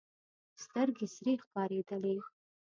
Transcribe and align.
سترګې 0.63 1.07
سرې 1.15 1.33
ښکارېدلې. 1.43 2.15